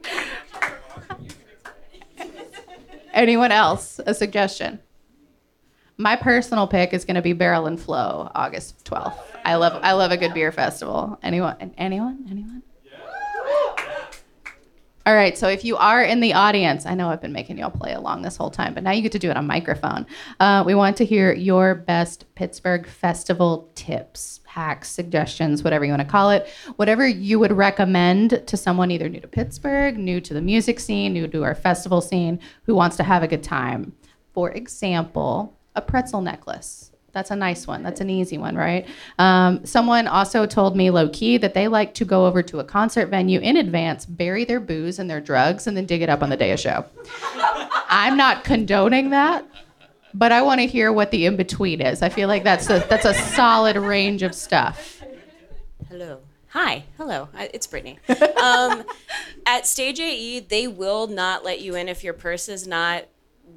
Anyone 3.13 3.51
else? 3.51 3.99
A 4.05 4.13
suggestion? 4.13 4.79
My 5.97 6.15
personal 6.15 6.67
pick 6.67 6.93
is 6.93 7.05
going 7.05 7.15
to 7.15 7.21
be 7.21 7.33
Barrel 7.33 7.67
and 7.67 7.79
Flow, 7.79 8.31
August 8.33 8.85
12th. 8.85 9.19
I 9.45 9.55
love 9.55 9.79
I 9.83 9.93
love 9.93 10.11
a 10.11 10.17
good 10.17 10.33
beer 10.33 10.51
festival. 10.51 11.19
Anyone? 11.21 11.73
Anyone? 11.77 12.25
Anyone? 12.29 12.63
All 15.03 15.15
right, 15.15 15.35
so 15.35 15.47
if 15.47 15.65
you 15.65 15.77
are 15.77 16.03
in 16.03 16.19
the 16.19 16.33
audience, 16.33 16.85
I 16.85 16.93
know 16.93 17.09
I've 17.09 17.21
been 17.21 17.31
making 17.31 17.57
y'all 17.57 17.71
play 17.71 17.93
along 17.93 18.21
this 18.21 18.37
whole 18.37 18.51
time, 18.51 18.75
but 18.75 18.83
now 18.83 18.91
you 18.91 19.01
get 19.01 19.11
to 19.13 19.19
do 19.19 19.31
it 19.31 19.37
on 19.37 19.47
microphone. 19.47 20.05
Uh, 20.39 20.63
we 20.63 20.75
want 20.75 20.95
to 20.97 21.05
hear 21.05 21.33
your 21.33 21.73
best 21.73 22.25
Pittsburgh 22.35 22.85
festival 22.85 23.71
tips, 23.73 24.41
hacks, 24.45 24.89
suggestions, 24.91 25.63
whatever 25.63 25.85
you 25.85 25.91
want 25.91 26.03
to 26.03 26.07
call 26.07 26.29
it, 26.29 26.47
whatever 26.75 27.07
you 27.07 27.39
would 27.39 27.51
recommend 27.51 28.43
to 28.45 28.55
someone 28.55 28.91
either 28.91 29.09
new 29.09 29.19
to 29.19 29.27
Pittsburgh, 29.27 29.97
new 29.97 30.21
to 30.21 30.35
the 30.35 30.41
music 30.41 30.79
scene, 30.79 31.13
new 31.13 31.27
to 31.27 31.43
our 31.43 31.55
festival 31.55 31.99
scene, 31.99 32.39
who 32.65 32.75
wants 32.75 32.95
to 32.97 33.03
have 33.03 33.23
a 33.23 33.27
good 33.27 33.41
time. 33.41 33.93
For 34.35 34.51
example, 34.51 35.57
a 35.75 35.81
pretzel 35.81 36.21
necklace. 36.21 36.91
That's 37.13 37.31
a 37.31 37.35
nice 37.35 37.67
one. 37.67 37.83
That's 37.83 37.99
an 37.99 38.09
easy 38.09 38.37
one, 38.37 38.55
right? 38.55 38.87
Um, 39.19 39.65
someone 39.65 40.07
also 40.07 40.45
told 40.45 40.77
me 40.77 40.89
low 40.89 41.09
key 41.09 41.37
that 41.37 41.53
they 41.53 41.67
like 41.67 41.93
to 41.95 42.05
go 42.05 42.25
over 42.25 42.41
to 42.43 42.59
a 42.59 42.63
concert 42.63 43.07
venue 43.07 43.39
in 43.41 43.57
advance, 43.57 44.05
bury 44.05 44.45
their 44.45 44.61
booze 44.61 44.97
and 44.97 45.09
their 45.09 45.19
drugs, 45.19 45.67
and 45.67 45.75
then 45.75 45.85
dig 45.85 46.01
it 46.01 46.09
up 46.09 46.23
on 46.23 46.29
the 46.29 46.37
day 46.37 46.51
of 46.51 46.59
show. 46.59 46.85
I'm 47.89 48.15
not 48.15 48.45
condoning 48.45 49.09
that, 49.09 49.45
but 50.13 50.31
I 50.31 50.41
want 50.41 50.61
to 50.61 50.67
hear 50.67 50.93
what 50.93 51.11
the 51.11 51.25
in 51.25 51.35
between 51.35 51.81
is. 51.81 52.01
I 52.01 52.09
feel 52.09 52.29
like 52.29 52.45
that's 52.45 52.69
a 52.69 52.79
that's 52.89 53.05
a 53.05 53.13
solid 53.13 53.75
range 53.75 54.23
of 54.23 54.33
stuff. 54.33 55.03
Hello. 55.89 56.19
Hi. 56.49 56.85
Hello. 56.97 57.27
It's 57.33 57.67
Brittany. 57.67 57.99
Um, 58.41 58.83
at 59.45 59.65
Stage 59.65 59.99
AE, 59.99 60.41
they 60.41 60.67
will 60.67 61.07
not 61.07 61.43
let 61.43 61.61
you 61.61 61.75
in 61.75 61.89
if 61.89 62.03
your 62.03 62.13
purse 62.13 62.47
is 62.47 62.67
not 62.67 63.05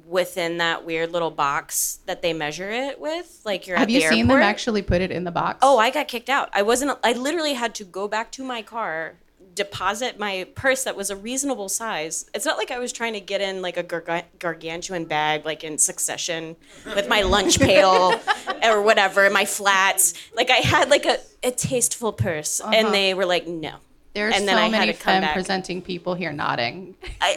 within 0.07 0.57
that 0.57 0.85
weird 0.85 1.11
little 1.11 1.31
box 1.31 1.99
that 2.05 2.21
they 2.21 2.33
measure 2.33 2.69
it 2.69 2.99
with. 2.99 3.41
Like 3.43 3.67
you're 3.67 3.77
Have 3.77 3.87
at 3.87 3.91
you 3.91 4.01
the 4.01 4.07
seen 4.07 4.27
them 4.27 4.41
actually 4.41 4.81
put 4.81 5.01
it 5.01 5.11
in 5.11 5.23
the 5.23 5.31
box? 5.31 5.59
Oh, 5.61 5.77
I 5.77 5.89
got 5.89 6.07
kicked 6.07 6.29
out. 6.29 6.49
I 6.53 6.61
wasn't. 6.61 6.97
I 7.03 7.13
literally 7.13 7.53
had 7.53 7.75
to 7.75 7.83
go 7.83 8.07
back 8.07 8.31
to 8.33 8.43
my 8.43 8.61
car, 8.61 9.15
deposit 9.55 10.19
my 10.19 10.47
purse 10.55 10.83
that 10.83 10.95
was 10.95 11.09
a 11.09 11.15
reasonable 11.15 11.69
size. 11.69 12.29
It's 12.33 12.45
not 12.45 12.57
like 12.57 12.71
I 12.71 12.79
was 12.79 12.91
trying 12.91 13.13
to 13.13 13.19
get 13.19 13.41
in 13.41 13.61
like 13.61 13.77
a 13.77 13.83
garga- 13.83 14.25
gargantuan 14.39 15.05
bag, 15.05 15.45
like 15.45 15.63
in 15.63 15.77
Succession, 15.77 16.55
with 16.85 17.09
my 17.09 17.23
lunch 17.23 17.59
pail 17.59 18.19
or 18.63 18.81
whatever, 18.81 19.29
my 19.29 19.45
flats. 19.45 20.13
Like 20.35 20.49
I 20.49 20.57
had 20.57 20.89
like 20.89 21.05
a, 21.05 21.17
a 21.43 21.51
tasteful 21.51 22.13
purse, 22.13 22.59
and 22.59 22.87
uh-huh. 22.87 22.91
they 22.91 23.13
were 23.13 23.25
like, 23.25 23.47
no. 23.47 23.75
There's 24.13 24.33
and 24.33 24.47
then 24.47 24.55
so 24.55 24.61
I 24.61 24.69
many 24.69 24.93
to 24.93 24.97
femme 24.97 25.23
back. 25.23 25.33
presenting 25.33 25.81
people 25.81 26.15
here 26.15 26.31
nodding. 26.31 26.95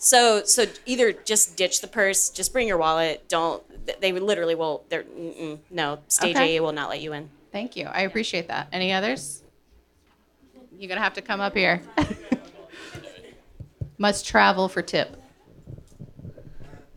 So 0.00 0.42
so 0.44 0.64
either 0.86 1.12
just 1.12 1.58
ditch 1.58 1.82
the 1.82 1.86
purse, 1.86 2.30
just 2.30 2.54
bring 2.54 2.66
your 2.66 2.78
wallet. 2.78 3.28
Don't. 3.28 3.62
They 4.00 4.12
literally 4.12 4.54
will. 4.54 4.82
They're 4.88 5.04
no. 5.70 5.98
Stage 6.08 6.36
Okay. 6.36 6.56
AE 6.56 6.60
will 6.60 6.72
not 6.72 6.88
let 6.88 7.02
you 7.02 7.12
in. 7.12 7.28
Thank 7.52 7.76
you. 7.76 7.84
I 7.84 8.02
appreciate 8.02 8.48
that. 8.48 8.68
Any 8.72 8.92
others? 8.92 9.42
You're 10.78 10.88
gonna 10.88 11.02
have 11.02 11.14
to 11.14 11.22
come 11.22 11.40
up 11.40 11.54
here. 11.54 11.82
Must 13.98 14.26
travel 14.26 14.70
for 14.70 14.80
tip. 14.80 15.20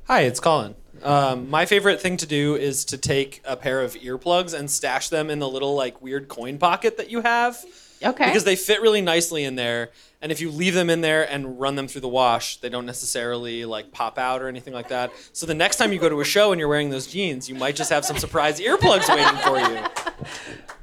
Hi, 0.08 0.22
it's 0.22 0.40
Colin. 0.40 0.76
Um, 1.02 1.50
my 1.50 1.66
favorite 1.66 2.00
thing 2.00 2.16
to 2.18 2.26
do 2.26 2.56
is 2.56 2.86
to 2.86 2.98
take 2.98 3.42
a 3.44 3.58
pair 3.58 3.82
of 3.82 3.96
earplugs 3.96 4.58
and 4.58 4.72
stash 4.72 5.10
them 5.10 5.30
in 5.30 5.40
the 5.40 5.50
little 5.50 5.76
like 5.76 6.02
weird 6.02 6.30
coin 6.30 6.58
pocket 6.58 6.96
that 6.96 7.12
you 7.12 7.20
have. 7.20 7.66
Okay. 8.04 8.26
Because 8.26 8.44
they 8.44 8.56
fit 8.56 8.82
really 8.82 9.02
nicely 9.02 9.44
in 9.44 9.56
there, 9.56 9.92
and 10.22 10.32
if 10.32 10.42
you 10.42 10.52
leave 10.52 10.74
them 10.74 10.90
in 10.90 11.02
there 11.02 11.30
and 11.30 11.60
run 11.60 11.76
them 11.76 11.88
through 11.88 12.02
the 12.02 12.08
wash, 12.08 12.58
they 12.58 12.70
don't 12.70 12.86
necessarily 12.86 13.66
like 13.66 13.92
pop 13.92 14.18
out 14.18 14.42
or 14.42 14.48
anything 14.48 14.74
like 14.74 14.90
that. 14.90 15.12
So 15.32 15.46
the 15.46 15.54
next 15.54 15.78
time 15.78 15.94
you 15.94 16.00
go 16.00 16.10
to 16.10 16.20
a 16.22 16.26
show 16.26 16.52
and 16.52 16.60
you're 16.60 16.68
wearing 16.68 16.90
those 16.90 17.08
jeans, 17.08 17.48
you 17.48 17.56
might 17.56 17.76
just 17.76 17.90
have 17.92 18.06
some 18.06 18.18
surprise 18.18 18.60
earplugs 18.60 19.08
waiting 19.10 19.38
for 19.40 19.60
you. 19.60 19.80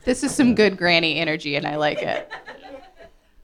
This 0.04 0.24
is 0.24 0.34
some 0.34 0.54
good 0.54 0.78
granny 0.78 1.18
energy, 1.18 1.56
and 1.56 1.66
I 1.66 1.76
like 1.76 2.02
it. 2.02 2.30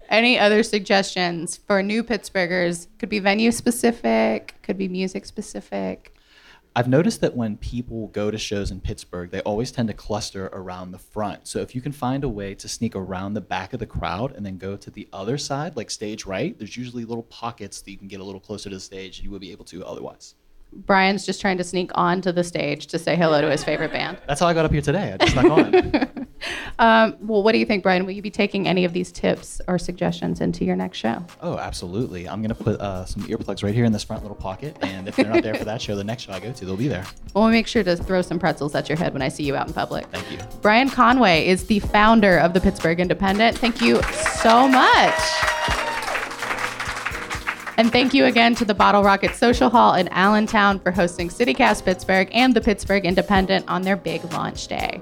Any 0.08 0.38
other 0.38 0.62
suggestions 0.62 1.58
for 1.58 1.82
new 1.82 2.02
Pittsburghers? 2.02 2.86
Could 2.98 3.10
be 3.10 3.18
venue 3.18 3.52
specific, 3.52 4.54
could 4.62 4.78
be 4.78 4.88
music 4.88 5.26
specific. 5.26 6.15
I've 6.76 6.88
noticed 6.88 7.22
that 7.22 7.34
when 7.34 7.56
people 7.56 8.08
go 8.08 8.30
to 8.30 8.36
shows 8.36 8.70
in 8.70 8.82
Pittsburgh, 8.82 9.30
they 9.30 9.40
always 9.40 9.72
tend 9.72 9.88
to 9.88 9.94
cluster 9.94 10.50
around 10.52 10.90
the 10.90 10.98
front. 10.98 11.48
So 11.48 11.60
if 11.60 11.74
you 11.74 11.80
can 11.80 11.90
find 11.90 12.22
a 12.22 12.28
way 12.28 12.54
to 12.54 12.68
sneak 12.68 12.94
around 12.94 13.32
the 13.32 13.40
back 13.40 13.72
of 13.72 13.80
the 13.80 13.86
crowd 13.86 14.36
and 14.36 14.44
then 14.44 14.58
go 14.58 14.76
to 14.76 14.90
the 14.90 15.08
other 15.10 15.38
side, 15.38 15.74
like 15.74 15.90
stage 15.90 16.26
right, 16.26 16.56
there's 16.58 16.76
usually 16.76 17.06
little 17.06 17.22
pockets 17.22 17.80
that 17.80 17.90
you 17.90 17.96
can 17.96 18.08
get 18.08 18.20
a 18.20 18.24
little 18.24 18.42
closer 18.42 18.68
to 18.68 18.76
the 18.76 18.80
stage 18.80 19.16
and 19.16 19.24
you 19.24 19.30
would 19.30 19.40
be 19.40 19.52
able 19.52 19.64
to 19.64 19.86
otherwise. 19.86 20.34
Brian's 20.70 21.24
just 21.24 21.40
trying 21.40 21.56
to 21.56 21.64
sneak 21.64 21.92
onto 21.94 22.30
the 22.30 22.44
stage 22.44 22.88
to 22.88 22.98
say 22.98 23.16
hello 23.16 23.40
to 23.40 23.50
his 23.50 23.64
favorite 23.64 23.92
band. 23.92 24.18
That's 24.26 24.40
how 24.40 24.46
I 24.46 24.52
got 24.52 24.66
up 24.66 24.72
here 24.72 24.82
today. 24.82 25.14
I 25.14 25.16
just 25.16 25.32
snuck 25.32 25.46
on. 25.46 26.25
Um, 26.78 27.16
well, 27.20 27.42
what 27.42 27.52
do 27.52 27.58
you 27.58 27.64
think, 27.64 27.82
Brian? 27.82 28.04
Will 28.04 28.12
you 28.12 28.20
be 28.20 28.30
taking 28.30 28.68
any 28.68 28.84
of 28.84 28.92
these 28.92 29.10
tips 29.10 29.62
or 29.66 29.78
suggestions 29.78 30.42
into 30.42 30.62
your 30.62 30.76
next 30.76 30.98
show? 30.98 31.24
Oh, 31.40 31.56
absolutely. 31.56 32.28
I'm 32.28 32.42
going 32.42 32.54
to 32.54 32.62
put 32.62 32.78
uh, 32.78 33.06
some 33.06 33.22
earplugs 33.22 33.64
right 33.64 33.74
here 33.74 33.86
in 33.86 33.92
this 33.92 34.04
front 34.04 34.20
little 34.22 34.36
pocket. 34.36 34.76
And 34.82 35.08
if 35.08 35.16
they're 35.16 35.26
not 35.32 35.42
there 35.42 35.54
for 35.54 35.64
that 35.64 35.80
show, 35.80 35.96
the 35.96 36.04
next 36.04 36.24
show 36.24 36.32
I 36.34 36.40
go 36.40 36.52
to, 36.52 36.64
they'll 36.66 36.76
be 36.76 36.88
there. 36.88 37.06
Well, 37.34 37.44
We'll 37.44 37.52
make 37.52 37.66
sure 37.66 37.82
to 37.82 37.96
throw 37.96 38.20
some 38.22 38.38
pretzels 38.38 38.74
at 38.74 38.88
your 38.88 38.98
head 38.98 39.12
when 39.14 39.22
I 39.22 39.28
see 39.28 39.42
you 39.44 39.56
out 39.56 39.66
in 39.68 39.72
public. 39.72 40.06
Thank 40.08 40.30
you. 40.30 40.38
Brian 40.60 40.90
Conway 40.90 41.46
is 41.46 41.66
the 41.66 41.80
founder 41.80 42.38
of 42.38 42.52
the 42.54 42.60
Pittsburgh 42.60 43.00
Independent. 43.00 43.56
Thank 43.58 43.80
you 43.80 44.02
so 44.02 44.68
much. 44.68 45.14
And 47.78 47.92
thank 47.92 48.14
you 48.14 48.24
again 48.24 48.54
to 48.56 48.64
the 48.64 48.74
Bottlerocket 48.74 49.34
Social 49.34 49.68
Hall 49.70 49.94
in 49.94 50.08
Allentown 50.08 50.78
for 50.80 50.90
hosting 50.90 51.28
CityCast 51.28 51.84
Pittsburgh 51.84 52.28
and 52.32 52.54
the 52.54 52.60
Pittsburgh 52.60 53.04
Independent 53.04 53.64
on 53.68 53.82
their 53.82 53.96
big 53.96 54.24
launch 54.32 54.66
day. 54.66 55.00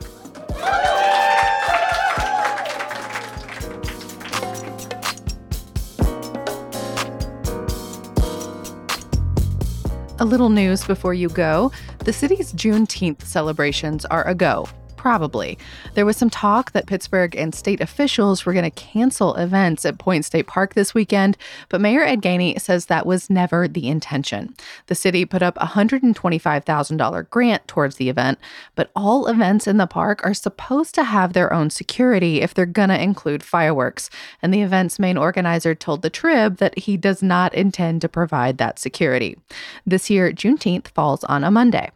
A 10.25 10.33
little 10.35 10.49
news 10.49 10.87
before 10.87 11.13
you 11.13 11.29
go. 11.29 11.71
The 11.99 12.13
city's 12.15 12.55
Juneteenth 12.55 13.21
celebrations 13.25 14.07
are 14.07 14.27
a 14.27 14.35
go. 14.35 14.67
Probably. 15.05 15.59
There 15.93 16.07
was 16.07 16.17
some 16.17 16.31
talk 16.31 16.73
that 16.73 16.87
Pittsburgh 16.87 17.37
and 17.37 17.55
state 17.55 17.83
officials 17.83 18.47
were 18.47 18.55
going 18.55 18.65
to 18.65 18.71
cancel 18.71 19.35
events 19.35 19.85
at 19.85 19.99
Point 19.99 20.25
State 20.25 20.47
Park 20.47 20.73
this 20.73 20.95
weekend, 20.95 21.37
but 21.69 21.83
Mayor 21.83 22.03
Ed 22.03 22.23
Gainey 22.23 22.59
says 22.59 22.87
that 22.87 23.05
was 23.05 23.29
never 23.29 23.69
the 23.69 23.87
intention. 23.87 24.55
The 24.87 24.95
city 24.95 25.27
put 25.27 25.43
up 25.43 25.59
a 25.59 25.67
$125,000 25.67 27.29
grant 27.29 27.69
towards 27.69 27.97
the 27.97 28.09
event, 28.09 28.39
but 28.77 28.91
all 28.97 29.27
events 29.27 29.67
in 29.67 29.77
the 29.77 29.87
park 29.87 30.25
are 30.25 30.33
supposed 30.33 30.95
to 30.95 31.05
have 31.05 31.35
their 31.35 31.53
own 31.53 31.69
security 31.69 32.41
if 32.41 32.55
they're 32.55 32.65
going 32.65 32.89
to 32.89 32.99
include 32.99 33.43
fireworks. 33.43 34.09
And 34.41 34.55
the 34.55 34.63
event's 34.63 34.99
main 34.99 35.19
organizer 35.19 35.75
told 35.75 36.01
the 36.01 36.09
Trib 36.09 36.57
that 36.57 36.79
he 36.79 36.97
does 36.97 37.23
not 37.23 37.53
intend 37.53 38.01
to 38.01 38.09
provide 38.09 38.57
that 38.57 38.79
security. 38.79 39.37
This 39.85 40.09
year, 40.09 40.33
Juneteenth 40.33 40.89
falls 40.89 41.25
on 41.25 41.45
a 41.45 41.51
Monday. 41.51 41.91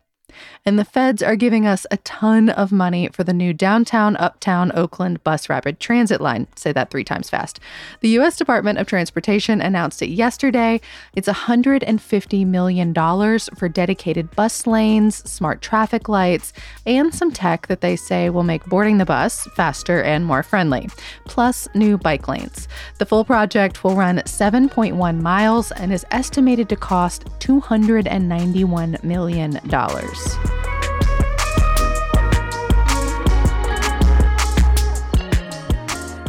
And 0.64 0.78
the 0.78 0.85
feds 0.85 1.23
are 1.23 1.37
giving 1.37 1.66
us 1.66 1.87
a 1.90 1.97
ton 1.99 2.49
of 2.50 2.70
money 2.73 3.08
for 3.12 3.25
the 3.25 3.32
new 3.32 3.52
downtown 3.52 4.16
uptown 4.16 4.70
Oakland 4.75 5.25
bus 5.25 5.49
rapid 5.49 5.80
transit 5.80 6.20
line. 6.20 6.47
Say 6.56 6.73
that 6.73 6.90
three 6.90 7.04
times 7.04 7.30
fast. 7.30 7.58
The 8.00 8.11
U.S. 8.11 8.37
Department 8.37 8.78
of 8.78 8.87
Transportation 8.87 9.61
announced 9.61 10.02
it 10.02 10.08
yesterday. 10.08 10.80
It's 11.14 11.28
$150 11.28 12.47
million 12.47 12.94
for 12.94 13.68
dedicated 13.68 14.30
bus 14.37 14.66
lanes, 14.66 15.16
smart 15.30 15.62
traffic 15.62 16.08
lights, 16.08 16.52
and 16.87 17.14
some 17.14 17.32
tech 17.32 17.66
that 17.68 17.80
they 17.80 17.97
say 17.97 18.28
will 18.30 18.42
make 18.42 18.64
boarding 18.66 18.99
the 18.99 19.06
bus 19.06 19.47
faster 19.54 20.02
and 20.02 20.26
more 20.26 20.42
friendly, 20.42 20.88
plus 21.25 21.66
new 21.75 21.97
bike 21.97 22.28
lanes. 22.28 22.68
The 22.99 23.06
full 23.06 23.25
project 23.25 23.85
will 23.85 23.97
run 23.97 24.18
7.1 24.18 25.20
miles 25.20 25.73
and 25.73 25.92
is 25.92 26.04
estimated 26.11 26.68
to 26.68 26.76
cost 26.76 27.25
$291 27.40 29.02
million. 29.02 29.61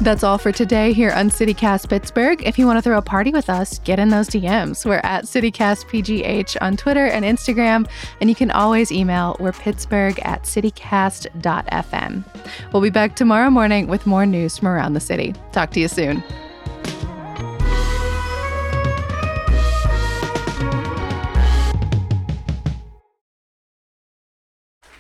That's 0.02 0.24
all 0.24 0.38
for 0.38 0.54
today 0.54 0.94
here 0.94 1.12
on 1.12 1.30
CityCast 1.30 1.90
Pittsburgh. 1.90 2.42
If 2.46 2.58
you 2.58 2.66
want 2.66 2.78
to 2.78 2.82
throw 2.82 2.98
a 2.98 3.02
party 3.02 3.32
with 3.32 3.50
us, 3.50 3.80
get 3.80 4.00
in 4.00 4.08
those 4.10 4.30
DMs. 4.30 4.86
We're 4.86 5.02
at 5.04 5.26
CityCastPGH 5.26 6.56
on 6.62 6.78
Twitter 6.78 7.06
and 7.06 7.26
Instagram, 7.26 7.86
and 8.22 8.30
you 8.30 8.36
can 8.36 8.50
always 8.50 8.94
email 8.94 9.36
we're 9.42 9.52
Pittsburgh 9.52 10.18
at 10.24 10.44
citycast.fm. 10.44 12.24
We'll 12.72 12.82
be 12.82 12.90
back 12.90 13.18
tomorrow 13.18 13.50
morning 13.50 13.88
with 13.88 14.08
more 14.08 14.26
news 14.26 14.58
from 14.58 14.70
around 14.70 14.94
the 14.94 15.02
city. 15.02 15.36
Talk 15.52 15.72
to 15.72 15.82
you 15.82 15.90
soon. 15.90 16.24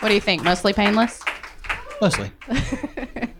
What 0.09 0.13
do 0.13 0.15
you 0.15 0.21
think? 0.21 0.43
Mostly 0.43 0.73
painless? 0.73 1.21
Mostly. 2.01 2.31